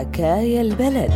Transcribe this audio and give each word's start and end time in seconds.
حكايا 0.00 0.60
البلد. 0.60 1.10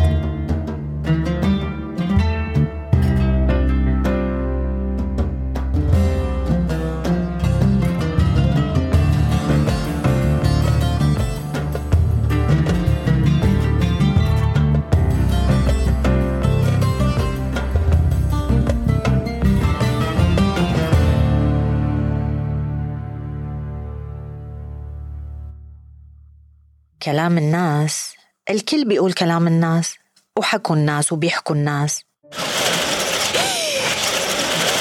كلام 27.02 27.38
الناس 27.38 28.14
الكل 28.50 28.84
بيقول 28.84 29.12
كلام 29.12 29.46
الناس 29.46 29.94
وحكوا 30.38 30.76
الناس 30.76 31.12
وبيحكوا 31.12 31.54
الناس. 31.54 32.02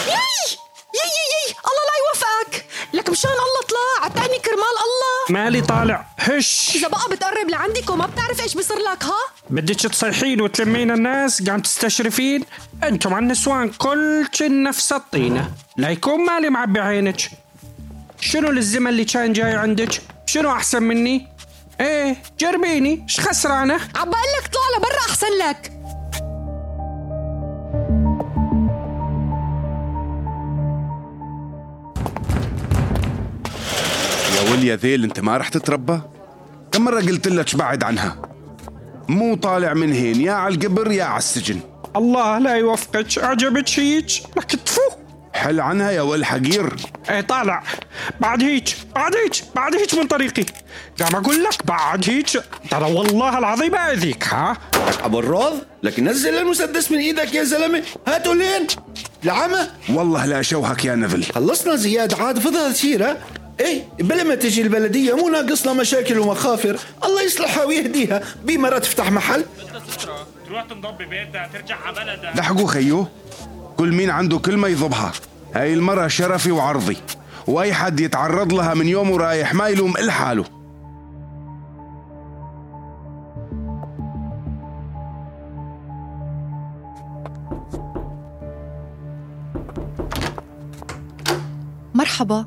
يي 0.08 1.04
يي 1.04 1.24
يي 1.34 1.56
الله 1.66 1.84
لا 1.90 1.96
يوفقك. 2.08 2.66
لك 2.94 3.10
مشان 3.10 3.30
الله 3.32 3.62
طلع 3.70 4.06
عتقني 4.06 4.40
كرمال 4.40 4.76
الله. 4.84 5.44
مالي 5.44 5.62
طالع. 5.62 6.06
هش. 6.18 6.76
إذا 6.76 6.88
بقى 6.88 7.10
بتقرب 7.12 7.50
لعندك 7.50 7.90
وما 7.90 8.06
بتعرف 8.06 8.42
إيش 8.42 8.56
بصير 8.56 8.78
لك 8.78 9.04
ها؟ 9.04 9.20
بدك 9.50 9.76
تصيحين 9.76 10.42
وتلمين 10.42 10.92
الناس 10.92 11.50
قام 11.50 11.60
تستشرفين. 11.62 12.46
أنتم 12.84 13.14
عن 13.14 13.24
النسوان 13.24 13.70
كل 13.70 14.28
نفس 14.64 14.94
الطينة. 14.94 15.52
لا 15.78 15.90
يكون 15.90 16.26
مالي 16.26 16.50
معبي 16.50 16.80
عينك. 16.80 17.22
شنو 18.20 18.50
الزمن 18.50 18.88
اللي 18.88 19.06
كان 19.06 19.34
جاي 19.34 19.54
عندك؟ 19.54 20.02
شنو 20.26 20.52
أحسن 20.52 20.84
مني؟ 20.84 21.33
إيه 21.84 22.16
جربيني 22.40 23.04
إيش 23.04 23.20
خسرانة؟ 23.20 23.74
عم 23.74 24.10
بقول 24.10 24.24
لك 24.40 24.48
طلع 24.48 24.78
لبرا 24.78 25.00
أحسن 25.10 25.28
لك. 25.48 25.72
يا 34.36 34.52
وليا 34.52 34.76
ذيل 34.76 35.04
أنت 35.04 35.20
ما 35.20 35.38
رح 35.38 35.50
تتربى؟ 35.50 36.00
كم 36.72 36.86
مرة 36.86 37.02
قلت 37.02 37.28
لك 37.28 37.56
بعد 37.56 37.84
عنها؟ 37.84 38.18
مو 39.10 39.36
طالع 39.36 39.74
من 39.74 39.94
هين 39.94 40.22
يا 40.22 40.32
على 40.32 40.56
القبر 40.56 40.92
يا 40.92 41.04
على 41.04 41.18
السجن. 41.18 41.60
الله 41.96 42.38
لا 42.38 42.56
يوفقك 42.56 43.18
عجبك 43.18 43.80
هيك 43.80 44.12
لك 44.38 44.56
تفو 44.56 44.82
حل 45.34 45.60
عنها 45.60 45.92
يا 45.92 46.02
ول 46.02 46.26
حقير. 46.26 46.76
إيه 47.10 47.22
طالع. 47.22 47.64
بعد 48.20 48.44
هيك. 48.44 48.73
بعد 48.96 49.16
هيك 49.16 49.44
بعد 49.56 49.76
هيك 49.76 49.94
من 49.94 50.08
طريقي. 50.08 50.46
قام 51.02 51.16
أقول 51.16 51.44
لك 51.44 51.66
بعد 51.66 52.10
هيك 52.10 52.30
ترى 52.72 52.94
والله 52.94 53.38
العظيم 53.38 53.76
أذيك 53.76 54.28
ها؟ 54.28 54.58
أبو 55.04 55.20
الروض 55.20 55.54
لك 55.84 56.00
نزل 56.00 56.38
المسدس 56.38 56.92
من 56.92 56.98
إيدك 56.98 57.34
يا 57.34 57.44
زلمة. 57.44 57.84
هاتوا 58.08 58.36
لين. 58.36 58.68
العمى 59.24 59.60
والله 59.90 60.26
لا 60.26 60.42
شوهك 60.42 60.86
يا 60.86 60.96
نذل 60.96 61.24
خلصنا 61.24 61.76
زياد 61.76 62.22
عاد 62.22 62.40
فضل 62.40 62.76
سيره 62.76 63.18
إيه 63.60 63.84
بلا 64.00 64.24
ما 64.24 64.36
تجي 64.36 64.62
البلدية 64.62 65.14
مو 65.14 65.30
ناقصنا 65.30 65.74
مشاكل 65.74 66.20
ومخافر. 66.20 66.80
الله 67.04 67.22
يصلحها 67.22 67.64
ويهديها. 67.64 68.22
بمرة 68.44 68.78
تفتح 68.80 69.12
محل. 69.12 69.46
تروح 70.48 70.64
تنضب 70.64 70.98
ببيتها 70.98 71.50
ترجع 71.54 71.76
على 71.86 71.96
بلدها. 71.96 72.34
لحقوا 72.36 72.68
خيو. 72.68 73.08
كل 73.78 73.92
مين 73.92 74.10
عنده 74.10 74.40
كلمة 74.40 74.68
يضبها. 74.68 75.12
هاي 75.56 75.74
المرة 75.74 76.08
شرفي 76.08 76.52
وعرضي. 76.52 76.98
وأي 77.48 77.74
حد 77.74 78.00
يتعرض 78.00 78.54
لها 78.54 78.74
من 78.74 78.88
يوم 78.88 79.12
ورايح 79.12 79.54
ما 79.54 79.68
يلوم 79.68 79.98
الحاله 79.98 80.46
مرحبا. 91.96 92.46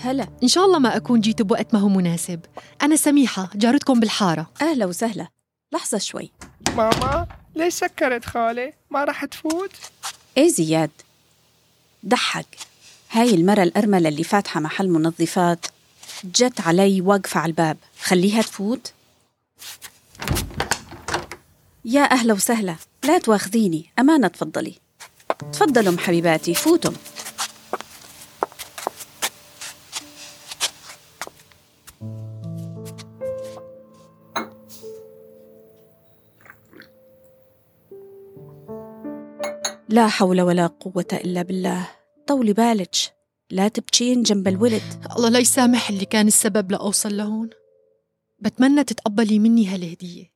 هلا. 0.00 0.28
إن 0.42 0.48
شاء 0.48 0.64
الله 0.64 0.78
ما 0.78 0.96
أكون 0.96 1.20
جيت 1.20 1.42
بوقت 1.42 1.74
ما 1.74 1.80
هو 1.80 1.88
مناسب. 1.88 2.40
أنا 2.82 2.96
سميحة 2.96 3.50
جارتكم 3.54 4.00
بالحارة. 4.00 4.46
أهلا 4.62 4.86
وسهلا. 4.86 5.28
لحظة 5.72 5.98
شوي. 5.98 6.32
ماما 6.76 7.26
ليش 7.56 7.74
سكرت 7.74 8.24
خالي؟ 8.24 8.72
ما 8.90 9.04
رح 9.04 9.24
تفوت؟ 9.24 9.70
إيه 10.36 10.48
زياد؟ 10.48 10.90
ضحك. 12.06 12.46
هاي 13.10 13.34
المرة 13.34 13.62
الأرملة 13.62 14.08
اللي 14.08 14.24
فاتحة 14.24 14.60
محل 14.60 14.88
منظفات 14.88 15.66
جت 16.24 16.60
علي 16.60 17.00
واقفة 17.00 17.40
على 17.40 17.50
الباب. 17.50 17.76
خليها 18.00 18.42
تفوت. 18.42 18.92
يا 21.84 22.02
أهلا 22.02 22.34
وسهلا. 22.34 22.76
لا 23.04 23.18
تواخذيني. 23.18 23.86
أمانة 23.98 24.28
تفضلي. 24.28 24.74
تفضلوا 25.52 25.98
حبيباتي 25.98 26.54
فوتم 26.54 26.92
لا 39.88 40.08
حول 40.08 40.40
ولا 40.40 40.66
قوة 40.66 41.06
إلا 41.12 41.42
بالله. 41.42 41.97
طولي 42.28 42.52
بالك 42.52 42.96
لا 43.50 43.68
تبكين 43.68 44.22
جنب 44.22 44.48
الولد. 44.48 44.82
الله 45.16 45.28
لا 45.28 45.38
يسامح 45.38 45.90
اللي 45.90 46.04
كان 46.04 46.26
السبب 46.26 46.72
لأوصل 46.72 47.16
لهون. 47.16 47.50
بتمنى 48.38 48.84
تتقبلي 48.84 49.38
مني 49.38 49.66
هالهدية. 49.66 50.32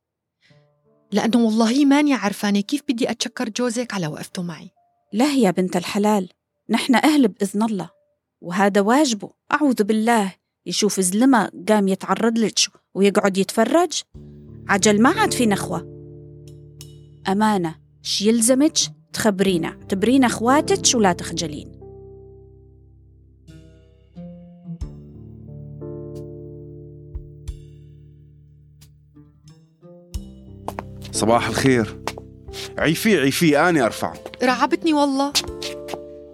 لأنه 1.12 1.44
والله 1.44 1.84
ماني 1.84 2.14
عرفانة 2.14 2.60
كيف 2.60 2.82
بدي 2.88 3.10
أتشكر 3.10 3.48
جوزك 3.48 3.94
على 3.94 4.06
وقفته 4.06 4.42
معي. 4.42 4.70
لا 5.12 5.34
يا 5.34 5.50
بنت 5.50 5.76
الحلال 5.76 6.28
نحن 6.70 6.94
أهل 6.94 7.28
بإذن 7.28 7.62
الله 7.62 7.90
وهذا 8.40 8.80
واجبه. 8.80 9.30
أعوذ 9.52 9.82
بالله 9.82 10.32
يشوف 10.66 11.00
زلمة 11.00 11.50
قام 11.68 11.88
يتعرض 11.88 12.38
لك 12.38 12.58
ويقعد 12.94 13.38
يتفرج؟ 13.38 14.02
عجل 14.68 15.02
ما 15.02 15.10
عاد 15.10 15.32
في 15.32 15.46
نخوة. 15.46 15.80
أمانة 17.28 17.74
شي 18.02 18.28
يلزمك؟ 18.28 18.78
تخبرينا 19.12 19.70
تبرينا 19.88 20.26
أخواتك 20.26 20.94
ولا 20.94 21.12
تخجلين. 21.12 21.81
صباح 31.12 31.46
الخير. 31.46 32.02
عيفي 32.78 33.18
عيفي 33.18 33.58
أنا 33.58 33.86
أرفع. 33.86 34.14
رعبتني 34.42 34.92
والله. 34.92 35.32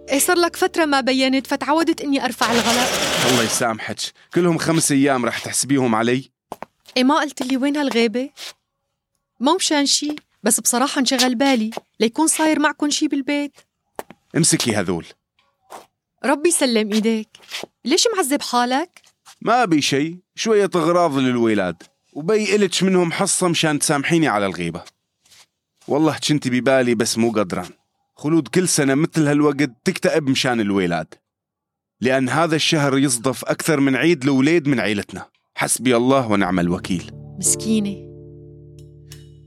إيه 0.08 0.18
صار 0.18 0.36
لك 0.36 0.56
فترة 0.56 0.84
ما 0.84 1.00
بينت 1.00 1.46
فتعودت 1.46 2.00
إني 2.00 2.24
أرفع 2.24 2.52
الغلاء 2.52 2.88
الله 3.30 3.42
يسامحك. 3.42 3.98
كلهم 4.34 4.58
خمس 4.58 4.92
أيام 4.92 5.26
رح 5.26 5.38
تحسبيهم 5.38 5.94
علي. 5.94 6.30
إيه 6.96 7.04
ما 7.04 7.20
قلت 7.20 7.42
لي 7.42 7.56
وين 7.56 7.76
هالغيبة؟ 7.76 8.30
مو 9.40 9.54
مشان 9.54 9.86
شي 9.86 10.16
بس 10.42 10.60
بصراحة 10.60 10.98
انشغل 10.98 11.34
بالي 11.34 11.70
ليكون 12.00 12.26
صاير 12.26 12.58
معكم 12.58 12.90
شي 12.90 13.08
بالبيت. 13.08 13.56
امسكي 14.36 14.74
هذول. 14.74 15.06
ربي 16.24 16.48
يسلم 16.48 16.92
إيديك. 16.92 17.28
ليش 17.84 18.08
معذب 18.16 18.42
حالك؟ 18.42 19.02
ما 19.40 19.62
أبي 19.62 19.82
شيء 19.82 20.18
شوية 20.34 20.70
أغراض 20.74 21.18
للولاد. 21.18 21.82
وبي 22.18 22.54
إلك 22.54 22.82
منهم 22.82 23.12
حصة 23.12 23.48
مشان 23.48 23.78
تسامحيني 23.78 24.28
على 24.28 24.46
الغيبة. 24.46 24.82
والله 25.88 26.18
كنت 26.28 26.48
ببالي 26.48 26.94
بس 26.94 27.18
مو 27.18 27.30
قدران. 27.30 27.70
خلود 28.16 28.48
كل 28.48 28.68
سنة 28.68 28.94
مثل 28.94 29.26
هالوقت 29.26 29.70
تكتئب 29.84 30.28
مشان 30.30 30.60
الولاد. 30.60 31.14
لأن 32.00 32.28
هذا 32.28 32.56
الشهر 32.56 32.98
يصدف 32.98 33.44
أكثر 33.44 33.80
من 33.80 33.96
عيد 33.96 34.24
لوليد 34.24 34.68
من 34.68 34.80
عيلتنا. 34.80 35.26
حسبي 35.54 35.96
الله 35.96 36.30
ونعم 36.30 36.60
الوكيل. 36.60 37.10
مسكينة. 37.38 37.96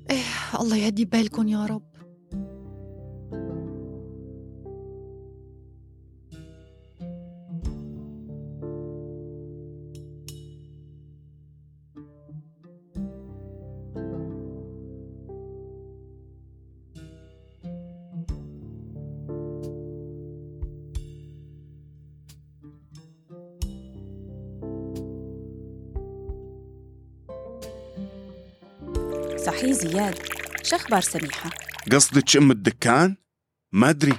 إيه 0.10 0.60
الله 0.60 0.78
يهدي 0.78 1.06
بالكم 1.06 1.48
يا 1.48 1.66
رب. 1.66 1.91
صحيح 29.46 29.72
زياد. 29.72 30.16
شخبار 30.64 31.02
سميحة. 31.02 31.50
قصدك 31.92 32.38
أم 32.38 32.52
الدكان؟ 32.52 33.16
ما 33.74 33.90
أدري. 33.90 34.14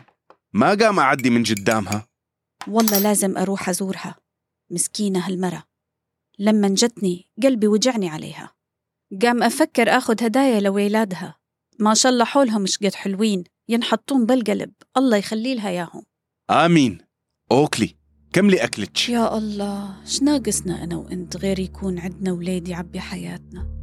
ما 0.53 0.75
قام 0.75 0.99
أعدي 0.99 1.31
من 1.31 1.45
قدامها. 1.45 2.09
والله 2.69 2.99
لازم 2.99 3.39
أروح 3.39 3.69
أزورها. 3.69 4.15
مسكينة 4.71 5.27
هالمرة. 5.27 5.65
لما 6.39 6.69
جتني 6.69 7.31
قلبي 7.43 7.67
وجعني 7.67 8.09
عليها. 8.09 8.55
قام 9.23 9.43
أفكر 9.43 9.89
آخد 9.89 10.23
هدايا 10.23 10.61
لويلادها 10.61 11.37
ما 11.79 11.95
شاء 11.95 12.13
الله 12.13 12.25
حولهم 12.25 12.63
مش 12.63 12.79
قد 12.79 12.95
حلوين. 12.95 13.45
ينحطون 13.69 14.27
بالقلب. 14.27 14.73
الله 14.97 15.17
يخلي 15.17 15.55
لها 15.55 15.71
ياهم 15.71 16.03
آمين. 16.51 16.99
أوكلي. 17.53 17.95
كملي 18.33 18.65
أكلتش 18.65 19.09
يا 19.09 19.39
الله. 19.39 20.01
إيش 20.03 20.23
ناقصنا 20.23 20.85
أنا 20.85 20.97
وأنت 20.97 21.37
غير 21.37 21.59
يكون 21.59 21.99
عندنا 21.99 22.33
ولاد 22.33 22.69
يعبي 22.69 23.01
حياتنا؟ 23.01 23.82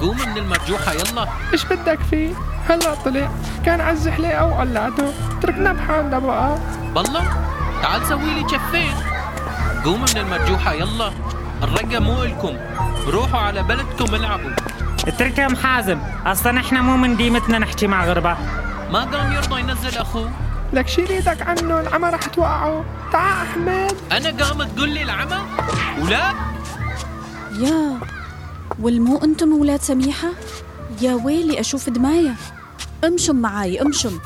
قوم 0.00 0.16
من 0.16 0.38
المرجوحة 0.38 0.92
يلا. 0.92 1.28
إيش 1.52 1.64
بدك 1.64 1.98
فيه؟ 2.10 2.34
هلا 2.68 2.94
طلع. 3.04 3.30
كان 3.64 3.80
على 3.80 3.92
الزحليقة 3.92 4.46
وقلعته 4.46 5.12
تركنا 5.42 5.72
بحالنا 5.72 6.18
بقى 6.18 6.58
بالله؟ 6.94 7.24
تعال 7.82 8.06
سوي 8.06 8.34
لي 8.34 8.42
جفين. 8.42 8.94
قوم 9.84 10.00
من 10.00 10.16
المرجوحة 10.16 10.72
يلا. 10.72 11.12
الرقة 11.62 11.98
مو 11.98 12.22
إلكم. 12.22 12.56
روحوا 13.06 13.40
على 13.40 13.62
بلدكم 13.62 14.14
العبوا. 14.14 14.50
اتركهم 15.06 15.56
حازم 15.56 15.98
أصلا 16.26 16.60
إحنا 16.60 16.82
مو 16.82 16.96
من 16.96 17.16
ديمتنا 17.16 17.58
نحكي 17.58 17.86
مع 17.86 18.04
غربة. 18.04 18.36
ما 18.92 19.04
قام 19.04 19.32
يرضى 19.32 19.60
ينزل 19.60 19.98
أخوه. 19.98 20.30
لك 20.72 20.88
شيل 20.88 21.08
إيدك 21.08 21.42
عنه؟ 21.42 21.80
العمى 21.80 22.08
رح 22.08 22.20
توقعه. 22.26 22.84
تعال 23.12 23.46
أحمد. 23.48 23.96
أنا 24.12 24.44
قام 24.44 24.62
تقول 24.62 24.88
لي 24.88 25.02
العمى؟ 25.02 25.38
ولا؟ 26.02 26.32
يا 27.52 27.98
والمو 28.82 29.18
أنتم 29.18 29.52
ولاد 29.60 29.82
سميحة 29.82 30.28
يا 31.02 31.14
ويلي 31.14 31.60
أشوف 31.60 31.90
دماية 31.90 32.34
امشم 33.04 33.36
معاي 33.36 33.82
امشم 33.82 34.18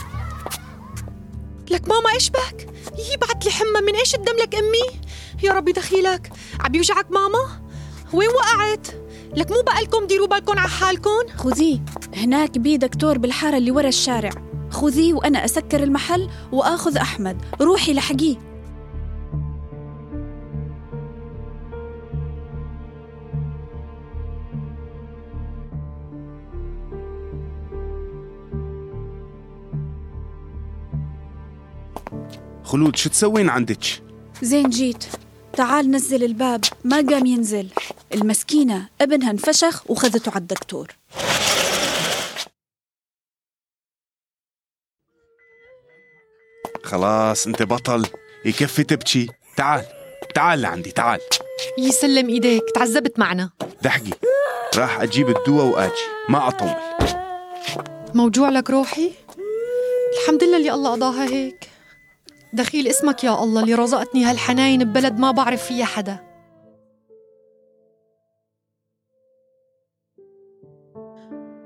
لك 1.71 1.89
ماما 1.89 2.13
إيش 2.15 2.31
بك؟ 2.31 2.69
يي 2.99 3.17
بعت 3.17 3.45
لي 3.45 3.51
حمى 3.51 3.81
من 3.87 3.95
إيش 3.95 4.15
الدم 4.15 4.37
لك 4.43 4.55
أمي؟ 4.55 5.01
يا 5.43 5.53
ربي 5.53 5.73
دخيلك 5.73 6.33
عم 6.61 6.75
يوجعك 6.75 7.07
ماما؟ 7.11 7.61
وين 8.13 8.29
وقعت؟ 8.29 8.87
لك 9.37 9.51
مو 9.51 9.63
بقالكم 9.63 10.07
ديروا 10.07 10.27
بالكم 10.27 10.59
على 10.59 10.69
حالكم؟ 10.69 11.11
خذيه 11.37 11.81
هناك 12.17 12.59
بي 12.59 12.77
دكتور 12.77 13.19
بالحارة 13.19 13.57
اللي 13.57 13.71
ورا 13.71 13.89
الشارع 13.89 14.31
خذيه 14.71 15.15
وأنا 15.15 15.45
أسكر 15.45 15.83
المحل 15.83 16.31
وآخذ 16.53 16.97
أحمد 16.97 17.43
روحي 17.61 17.93
لحقيه 17.93 18.37
خلود 32.65 32.97
شو 32.97 33.11
تسوين 33.11 33.49
عندك؟ 33.49 34.03
زين 34.43 34.71
جيت. 34.71 35.05
تعال 35.57 35.91
نزل 35.91 36.25
الباب 36.25 36.65
ما 36.85 36.97
قام 36.97 37.27
ينزل. 37.27 37.69
المسكينة 38.15 38.89
ابنها 39.01 39.31
انفشخ 39.31 39.91
وخذته 39.91 40.31
على 40.31 40.41
الدكتور. 40.41 40.89
خلاص 46.85 47.47
انت 47.47 47.63
بطل. 47.63 48.07
يكفي 48.45 48.83
تبكي. 48.83 49.29
تعال 49.57 49.85
تعال 50.35 50.63
لعندي 50.63 50.91
تعال. 50.91 51.21
يسلم 51.79 52.29
إيديك. 52.29 52.63
تعذبت 52.75 53.19
معنا. 53.19 53.51
دحقي. 53.83 54.11
راح 54.77 55.01
أجيب 55.01 55.29
الدواء 55.29 55.67
وآجي. 55.67 56.03
ما 56.29 56.49
أطول. 56.49 56.75
موجوع 58.15 58.49
لك 58.49 58.71
روحي؟ 58.71 59.13
الحمد 60.21 60.45
لله 60.45 60.57
اللي 60.57 60.75
الله 60.75 60.93
قضاها 60.93 61.25
هيك. 61.25 61.72
دخيل 62.55 62.89
اسمك 62.89 63.25
يا 63.25 63.45
الله 63.45 63.63
اللي 63.63 63.75
رزقتني 63.75 64.25
هالحناين 64.25 64.85
ببلد 64.85 65.19
ما 65.19 65.31
بعرف 65.31 65.65
فيها 65.65 65.85
حدا. 65.85 66.19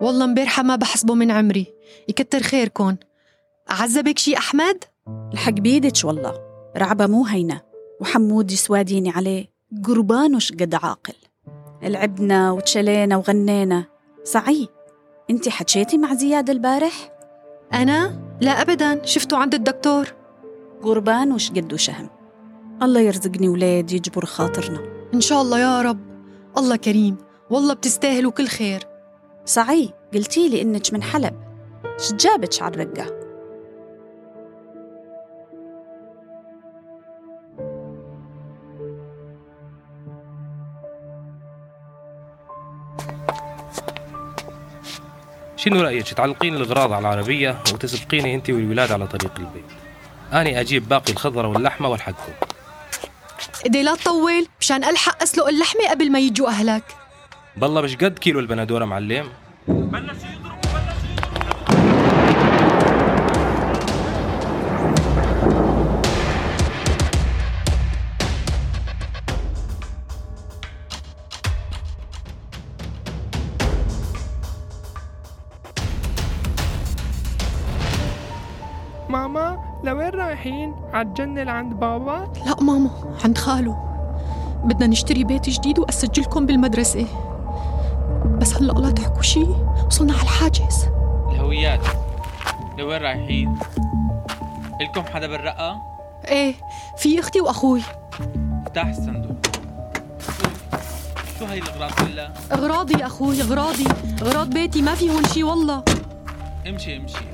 والله 0.01 0.25
امبارحة 0.25 0.63
ما 0.63 0.77
بحسبه 0.77 1.15
من 1.15 1.31
عمري. 1.31 1.67
يكتر 2.09 2.43
خيركن 2.43 2.97
عذبك 3.69 4.19
شي 4.19 4.37
أحمد؟ 4.37 4.85
الحق 5.33 5.53
بيدك 5.53 6.05
والله. 6.05 6.41
رعبة 6.77 7.07
مو 7.07 7.25
هينة. 7.25 7.61
وحمود 8.01 8.53
يسواديني 8.53 9.11
عليه. 9.11 9.47
قربانوش 9.85 10.53
قد 10.53 10.75
عاقل. 10.75 11.15
لعبنا 11.83 12.53
وتشلينا 12.53 13.17
وغنينا. 13.17 13.85
صعي 14.25 14.69
انت 15.31 15.49
حكيتي 15.49 15.99
مع 15.99 16.15
زياد 16.15 16.51
البارح؟ 16.51 17.13
أنا؟ 17.73 18.23
لا 18.41 18.51
أبدا. 18.51 19.05
شفته 19.05 19.37
عند 19.37 19.55
الدكتور؟ 19.55 20.26
قربان 20.83 21.33
وش 21.33 21.51
قد 21.51 21.77
شهم 21.77 22.09
الله 22.83 23.01
يرزقني 23.01 23.49
ولاد 23.49 23.93
يجبر 23.93 24.25
خاطرنا. 24.25 24.81
إن 25.15 25.21
شاء 25.21 25.43
الله 25.43 25.59
يا 25.61 25.83
رب. 25.83 25.99
الله 26.59 26.77
كريم. 26.77 27.17
والله 27.51 27.75
بتستاهلوا 27.75 28.31
كل 28.31 28.47
خير. 28.47 28.81
صعي 29.45 29.91
قلتي 30.15 30.49
لي 30.49 30.63
إنك 30.63 30.93
من 30.93 31.03
حلب. 31.03 31.35
جابك 32.11 32.63
على 32.63 32.75
الرقة؟ 32.75 33.17
شنو 45.57 45.81
رأيك؟ 45.81 46.09
تعلقين 46.15 46.55
الأغراض 46.55 46.93
على 46.93 47.01
العربية 47.01 47.59
وتسبقيني 47.75 48.35
أنت 48.35 48.51
والولاد 48.51 48.93
على 48.93 49.07
طريق 49.07 49.33
البيت. 49.39 49.65
أنا 50.33 50.61
أجيب 50.61 50.89
باقي 50.89 51.13
الخضرة 51.13 51.49
واللحمة 51.49 51.89
والحقكم 51.89 52.33
إيدي 53.65 53.83
لا 53.83 53.95
تطول 53.95 54.47
مشان 54.61 54.85
ألحق 54.85 55.23
أسلق 55.23 55.49
اللحمة 55.49 55.91
قبل 55.91 56.13
ما 56.13 56.19
يجوا 56.19 56.49
أهلك. 56.49 56.83
بالله 57.57 57.81
مش 57.81 57.97
قد 57.97 58.19
كيلو 58.19 58.41
البندورة 58.41 58.85
معلم. 58.85 59.29
ماما 79.09 79.76
لوين 79.87 80.11
رايحين؟ 80.11 80.75
عالجنة 80.93 81.43
لعند 81.43 81.75
بابا 81.75 82.33
لا 82.47 82.63
ماما 82.63 82.91
عند 83.25 83.39
خاله 83.39 83.77
بدنا 84.65 84.87
نشتري 84.87 85.25
بيت 85.25 85.51
جديد 85.51 85.79
وأسجلكم 85.79 86.47
بالمدرسة. 86.47 87.07
بس 88.25 88.55
هلا 88.55 88.73
لا 88.73 88.91
تحكوا 88.91 89.23
شي 89.23 89.47
وصلنا 89.87 90.13
على 90.13 90.23
الحاجز. 90.23 90.89
الهويات. 91.31 91.81
لوين 92.79 93.03
رايحين؟ 93.03 93.59
إلكم 94.81 95.03
حدا 95.03 95.27
بالرقة؟ 95.27 95.83
إيه 96.29 96.55
في 96.97 97.21
أختي 97.21 97.41
وأخوي. 97.41 97.83
افتح 98.67 98.87
الصندوق. 98.87 99.37
شو 101.39 101.45
هاي 101.45 101.59
الأغراض 101.59 101.91
كلها؟ 101.91 102.33
أغراضي 102.53 103.01
يا 103.01 103.07
أخوي 103.07 103.43
أغراضي. 103.43 103.87
أغراض 104.23 104.51
بيتي 104.51 104.83
ما 104.83 104.95
في 104.95 105.11
هون 105.11 105.25
شي 105.25 105.45
والله. 105.45 105.83
امشي 106.67 106.97
امشي. 106.97 107.25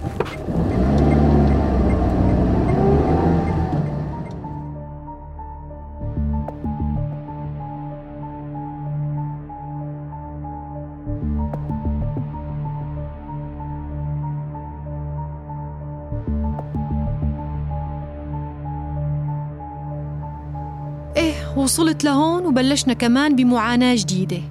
إيه 21.17 21.59
وصلت 21.59 22.05
لهون 22.05 22.47
وبلشنا 22.47 22.93
كمان 22.93 23.37
بمعاناة 23.37 23.95
جديدة. 23.99 24.43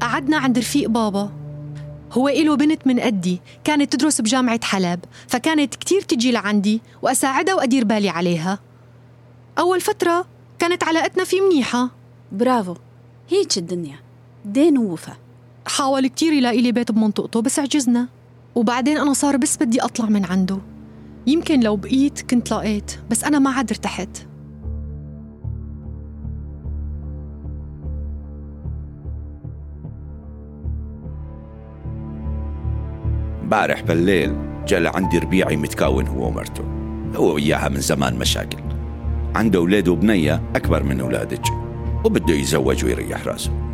قعدنا 0.00 0.36
عند 0.36 0.58
رفيق 0.58 0.88
بابا. 0.88 1.30
هو 2.12 2.28
إله 2.28 2.56
بنت 2.56 2.86
من 2.86 3.00
قدي 3.00 3.40
كانت 3.64 3.92
تدرس 3.92 4.20
بجامعة 4.20 4.64
حلب 4.64 5.00
فكانت 5.26 5.74
كتير 5.74 6.00
تجي 6.00 6.32
لعندي 6.32 6.82
وأساعدها 7.02 7.54
وأدير 7.54 7.84
بالي 7.84 8.08
عليها. 8.08 8.58
أول 9.58 9.80
فترة 9.80 10.26
كانت 10.58 10.84
علاقتنا 10.84 11.24
فيه 11.24 11.40
منيحة. 11.40 11.90
برافو 12.32 12.74
هيك 13.28 13.58
الدنيا. 13.58 13.96
دين 14.44 14.78
ووفا. 14.78 15.12
حاول 15.68 16.06
كتير 16.06 16.32
يلاقي 16.32 16.62
لي 16.62 16.72
بيت 16.72 16.92
بمنطقته 16.92 17.42
بس 17.42 17.58
عجزنا. 17.58 18.08
وبعدين 18.54 18.98
أنا 18.98 19.12
صار 19.12 19.36
بس 19.36 19.56
بدي 19.56 19.80
أطلع 19.80 20.06
من 20.06 20.24
عنده. 20.24 20.58
يمكن 21.26 21.60
لو 21.60 21.76
بقيت 21.76 22.20
كنت 22.30 22.50
لقيت 22.52 22.92
بس 23.10 23.24
أنا 23.24 23.38
ما 23.38 23.50
عاد 23.50 23.70
ارتحت. 23.70 24.08
بارح 33.44 33.82
بالليل 33.82 34.36
جا 34.66 34.80
لعندي 34.80 35.18
ربيعي 35.18 35.56
متكاون 35.56 36.06
هو 36.06 36.26
ومرته. 36.26 36.64
هو 37.16 37.34
وياها 37.34 37.68
من 37.68 37.80
زمان 37.80 38.18
مشاكل. 38.18 38.58
عنده 39.34 39.58
أولاد 39.58 39.88
وبنية 39.88 40.42
أكبر 40.56 40.82
من 40.82 41.00
أولادك. 41.00 41.44
وبده 42.04 42.34
يتزوج 42.34 42.84
ويريح 42.84 43.26
رأسه. 43.26 43.67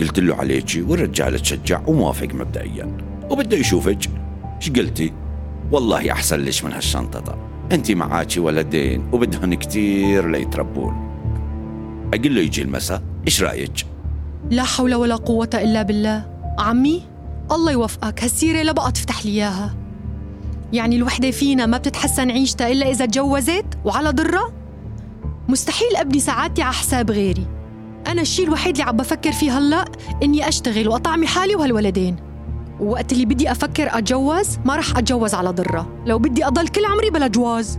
قلت 0.00 0.20
له 0.20 0.34
عليكي 0.34 0.82
والرجال 0.82 1.40
تشجع 1.40 1.80
وموافق 1.86 2.28
مبدئيا. 2.34 2.96
وبده 3.30 3.56
يشوفك. 3.56 4.10
إيش 4.56 4.70
قلتي؟ 4.70 5.12
والله 5.72 6.12
أحسن 6.12 6.40
لك 6.40 6.64
من 6.64 6.72
هالشنطة. 6.72 7.38
أنت 7.72 7.90
معاكي 7.90 8.40
ولدين 8.40 9.08
وبدهن 9.12 9.54
كتير 9.54 10.30
ليتربون. 10.30 10.94
أقول 12.14 12.34
له 12.34 12.40
يجي 12.40 12.62
المساء. 12.62 13.02
إيش 13.26 13.42
رأيك؟ 13.42 13.86
لا 14.50 14.62
حول 14.62 14.94
ولا 14.94 15.16
قوة 15.16 15.50
إلا 15.54 15.82
بالله. 15.82 16.24
عمي 16.58 17.02
الله 17.52 17.72
يوفقك. 17.72 18.22
هالسيرة 18.22 18.62
لا 18.62 18.72
بقى 18.72 18.92
تفتح 18.92 19.26
لي 19.26 19.32
إياها. 19.32 19.74
يعني 20.72 20.96
الوحدة 20.96 21.30
فينا 21.30 21.66
ما 21.66 21.78
بتتحسن 21.78 22.30
عيشتها 22.30 22.68
إلا 22.68 22.90
إذا 22.90 23.06
تجوزت 23.06 23.66
وعلى 23.84 24.10
ضرة 24.10 24.52
مستحيل 25.48 25.96
أبني 25.96 26.20
سعادتي 26.20 26.62
على 26.62 26.74
حساب 26.74 27.10
غيري. 27.10 27.46
أنا 28.08 28.22
الشيء 28.22 28.46
الوحيد 28.46 28.72
اللي 28.78 28.82
عم 28.88 28.96
بفكر 28.96 29.32
فيه 29.32 29.58
هلأ 29.58 29.84
إني 30.22 30.48
أشتغل 30.48 30.88
وأطعمي 30.88 31.26
حالي 31.26 31.56
وهالولدين. 31.56 32.16
ووقت 32.80 33.12
اللي 33.12 33.24
بدي 33.24 33.50
أفكر 33.50 33.98
أتجوز 33.98 34.58
ما 34.64 34.76
رح 34.76 34.96
أتجوز 34.98 35.34
على 35.34 35.50
ضرة. 35.50 36.02
لو 36.06 36.18
بدي 36.18 36.46
أضل 36.46 36.68
كل 36.68 36.84
عمري 36.84 37.10
بلا 37.10 37.26
جواز. 37.26 37.78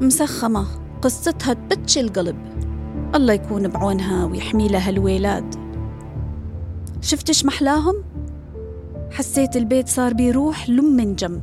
مسخمة. 0.00 0.66
قصتها 1.02 1.52
تبتش 1.52 1.98
القلب. 1.98 2.36
الله 3.14 3.32
يكون 3.32 3.68
بعونها 3.68 4.24
ويحمي 4.24 4.68
لها 4.68 4.90
الولاد. 4.90 5.54
شفتش 7.00 7.44
محلاهم؟ 7.44 7.94
حسيت 9.10 9.56
البيت 9.56 9.88
صار 9.88 10.14
بيروح 10.14 10.68
لم 10.68 10.96
من 10.96 11.14
جم 11.14 11.40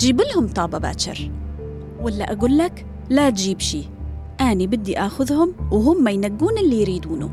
جيب 0.00 0.20
لهم 0.20 0.48
طابة 0.48 0.78
باكر. 0.78 1.30
ولا 2.00 2.32
أقول 2.32 2.58
لك 2.58 2.86
لا 3.10 3.30
تجيب 3.30 3.60
شي. 3.60 3.82
أني 4.40 4.66
بدي 4.66 4.98
آخذهم 4.98 5.54
وهم 5.70 6.08
ينقون 6.08 6.58
اللي 6.58 6.80
يريدونه. 6.80 7.30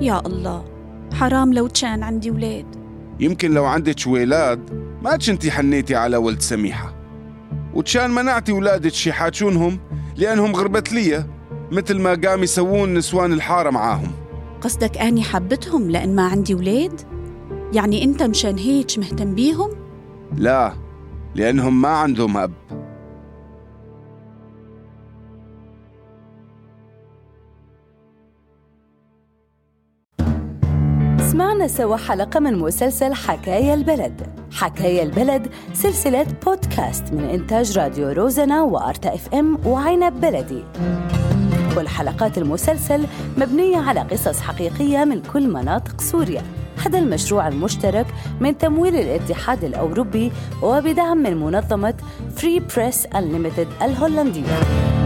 يا 0.00 0.26
الله 0.26 0.64
حرام 1.12 1.52
لو 1.52 1.68
كان 1.68 2.02
عندي 2.02 2.30
ولاد. 2.30 2.66
يمكن 3.20 3.54
لو 3.54 3.64
عندك 3.64 4.06
ولاد 4.06 4.60
ما 5.02 5.16
كنتي 5.16 5.50
حنيتي 5.50 5.94
على 5.94 6.16
ولد 6.16 6.40
سميحة. 6.40 6.94
وتشان 7.74 8.10
منعتي 8.10 8.52
ولادك 8.52 9.06
يحاجونهم 9.06 9.78
لأنهم 10.16 10.56
غربت 10.56 10.92
لي 10.92 11.24
مثل 11.72 12.00
ما 12.00 12.20
قام 12.24 12.42
يسوون 12.42 12.94
نسوان 12.94 13.32
الحارة 13.32 13.70
معاهم. 13.70 14.10
قصدك 14.60 14.98
أني 14.98 15.22
حبتهم 15.22 15.90
لأن 15.90 16.16
ما 16.16 16.22
عندي 16.22 16.54
ولاد؟ 16.54 17.00
يعني 17.72 18.04
أنت 18.04 18.22
مشان 18.22 18.58
هيك 18.58 18.98
مهتم 18.98 19.34
بيهم؟ 19.34 19.70
لا 20.36 20.81
لأنهم 21.34 21.82
ما 21.82 21.88
عندهم 21.88 22.36
أب. 22.36 22.52
سمعنا 31.32 31.66
سوا 31.66 31.96
حلقة 31.96 32.40
من 32.40 32.58
مسلسل 32.58 33.14
حكاية 33.14 33.74
البلد. 33.74 34.26
حكاية 34.52 35.02
البلد 35.02 35.48
سلسلة 35.72 36.26
بودكاست 36.46 37.12
من 37.12 37.24
إنتاج 37.24 37.78
راديو 37.78 38.08
روزنا 38.08 38.62
وأرتا 38.62 39.14
إف 39.14 39.34
إم 39.34 39.66
وعنب 39.66 40.20
بلدي. 40.20 40.64
كل 41.74 41.88
حلقات 41.88 42.38
المسلسل 42.38 43.06
مبنية 43.38 43.76
على 43.76 44.00
قصص 44.00 44.40
حقيقية 44.40 45.04
من 45.04 45.22
كل 45.22 45.48
مناطق 45.48 46.00
سوريا. 46.00 46.42
هذا 46.86 46.98
المشروع 46.98 47.48
المشترك 47.48 48.06
من 48.40 48.58
تمويل 48.58 48.96
الاتحاد 48.96 49.64
الأوروبي 49.64 50.32
وبدعم 50.62 51.18
من 51.18 51.36
منظمة 51.36 51.94
Free 52.36 52.60
Press 52.60 53.06
Unlimited 53.06 53.82
الهولندية. 53.82 55.01